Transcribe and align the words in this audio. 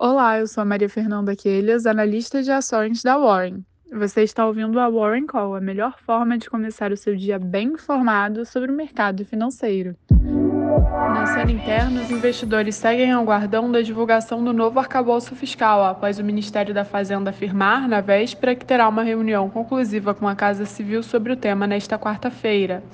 Olá, 0.00 0.38
eu 0.38 0.46
sou 0.46 0.62
a 0.62 0.64
Maria 0.64 0.88
Fernanda 0.88 1.34
Quelhas, 1.34 1.84
analista 1.84 2.40
de 2.40 2.52
ações 2.52 3.02
da 3.02 3.18
Warren. 3.18 3.64
Você 3.92 4.22
está 4.22 4.46
ouvindo 4.46 4.78
a 4.78 4.88
Warren 4.88 5.26
Call, 5.26 5.56
a 5.56 5.60
melhor 5.60 5.98
forma 5.98 6.38
de 6.38 6.48
começar 6.48 6.92
o 6.92 6.96
seu 6.96 7.16
dia 7.16 7.36
bem 7.36 7.72
informado 7.72 8.46
sobre 8.46 8.70
o 8.70 8.74
mercado 8.76 9.24
financeiro. 9.24 9.96
Na 10.12 11.26
cena 11.26 11.50
interna, 11.50 12.00
os 12.00 12.12
investidores 12.12 12.76
seguem 12.76 13.10
aguardando 13.10 13.76
a 13.76 13.82
divulgação 13.82 14.44
do 14.44 14.52
novo 14.52 14.78
arcabouço 14.78 15.34
fiscal, 15.34 15.84
após 15.84 16.20
o 16.20 16.24
Ministério 16.24 16.72
da 16.72 16.84
Fazenda 16.84 17.30
afirmar, 17.30 17.88
na 17.88 18.00
véspera, 18.00 18.54
que 18.54 18.64
terá 18.64 18.88
uma 18.88 19.02
reunião 19.02 19.50
conclusiva 19.50 20.14
com 20.14 20.28
a 20.28 20.36
Casa 20.36 20.64
Civil 20.64 21.02
sobre 21.02 21.32
o 21.32 21.36
tema 21.36 21.66
nesta 21.66 21.98
quarta-feira. 21.98 22.84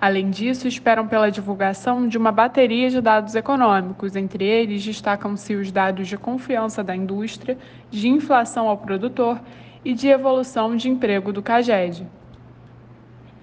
Além 0.00 0.30
disso, 0.30 0.66
esperam 0.66 1.06
pela 1.06 1.30
divulgação 1.30 2.08
de 2.08 2.16
uma 2.16 2.32
bateria 2.32 2.88
de 2.88 3.02
dados 3.02 3.34
econômicos. 3.34 4.16
Entre 4.16 4.44
eles, 4.44 4.82
destacam-se 4.82 5.54
os 5.54 5.70
dados 5.70 6.08
de 6.08 6.16
confiança 6.16 6.82
da 6.82 6.96
indústria, 6.96 7.58
de 7.90 8.08
inflação 8.08 8.66
ao 8.66 8.78
produtor 8.78 9.38
e 9.84 9.92
de 9.92 10.08
evolução 10.08 10.74
de 10.74 10.88
emprego 10.88 11.32
do 11.32 11.42
CAGED. 11.42 12.06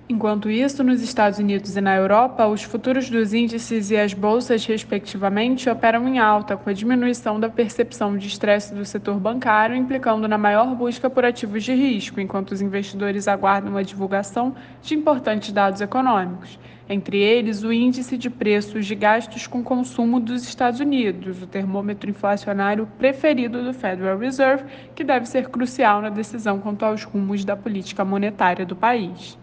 Enquanto 0.10 0.50
isso, 0.50 0.86
nos 0.86 1.02
Estados 1.02 1.38
Unidos 1.38 1.76
e 1.76 1.82
na 1.82 1.94
Europa, 1.94 2.48
os 2.48 2.64
futuros 2.64 3.10
dos 3.10 3.34
índices 3.34 3.92
e 3.92 3.98
as 3.98 4.14
bolsas, 4.14 4.66
respectivamente, 4.66 5.70
operam 5.70 6.08
em 6.08 6.18
alta, 6.18 6.56
com 6.56 6.70
a 6.70 6.74
diminuição 6.74 7.38
da 7.38 7.50
percepção 7.50 8.16
de 8.16 8.26
estresse 8.26 8.74
do 8.74 8.86
setor 8.86 9.20
bancário, 9.20 9.76
implicando 9.76 10.26
na 10.26 10.38
maior 10.38 10.74
busca 10.76 11.10
por 11.10 11.26
ativos 11.26 11.62
de 11.62 11.74
risco, 11.74 12.22
enquanto 12.22 12.54
os 12.54 12.62
investidores 12.62 13.28
aguardam 13.28 13.76
a 13.76 13.82
divulgação 13.82 14.56
de 14.82 14.96
importantes 14.96 15.52
dados 15.52 15.82
econômicos, 15.82 16.58
entre 16.88 17.18
eles 17.18 17.64
o 17.64 17.74
índice 17.74 18.18
de 18.18 18.30
preços 18.30 18.86
de 18.86 18.96
gastos 18.96 19.46
com 19.46 19.62
consumo 19.62 20.22
dos 20.22 20.48
Estados 20.48 20.80
Unidos, 20.80 21.44
o 21.44 21.48
termômetro 21.48 22.10
inflacionário 22.10 22.88
preferido 22.98 23.62
do 23.62 23.74
Federal 23.74 24.18
Reserve, 24.18 24.64
que 24.96 25.04
deve 25.04 25.26
ser 25.26 25.50
crucial 25.50 26.02
na 26.02 26.10
decisão 26.10 26.60
quanto 26.60 26.86
aos 26.86 27.04
rumos 27.04 27.44
da 27.44 27.58
política 27.58 28.06
monetária 28.06 28.66
do 28.66 28.74
país. 28.74 29.38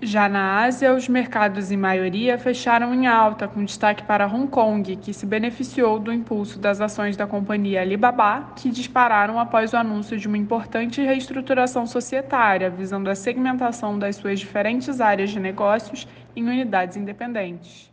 Já 0.00 0.28
na 0.28 0.62
Ásia, 0.62 0.94
os 0.94 1.08
mercados 1.08 1.72
em 1.72 1.76
maioria 1.76 2.38
fecharam 2.38 2.94
em 2.94 3.08
alta, 3.08 3.48
com 3.48 3.64
destaque 3.64 4.04
para 4.04 4.28
Hong 4.28 4.46
Kong, 4.46 4.94
que 4.94 5.12
se 5.12 5.26
beneficiou 5.26 5.98
do 5.98 6.12
impulso 6.12 6.56
das 6.56 6.80
ações 6.80 7.16
da 7.16 7.26
companhia 7.26 7.80
Alibaba, 7.80 8.52
que 8.54 8.70
dispararam 8.70 9.40
após 9.40 9.72
o 9.72 9.76
anúncio 9.76 10.16
de 10.16 10.28
uma 10.28 10.38
importante 10.38 11.02
reestruturação 11.02 11.84
societária, 11.84 12.70
visando 12.70 13.10
a 13.10 13.16
segmentação 13.16 13.98
das 13.98 14.14
suas 14.14 14.38
diferentes 14.38 15.00
áreas 15.00 15.30
de 15.30 15.40
negócios 15.40 16.06
em 16.36 16.44
unidades 16.44 16.96
independentes. 16.96 17.90